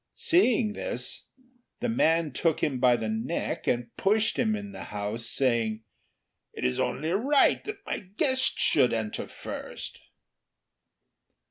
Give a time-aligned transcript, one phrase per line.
[0.15, 1.27] Seeing this
[1.79, 5.83] the man took him by the neck and pushed him in the house, saying,
[6.53, 9.99] "It is only right that my guest should enter first."